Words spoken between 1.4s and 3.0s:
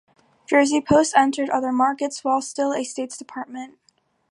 other markets while still a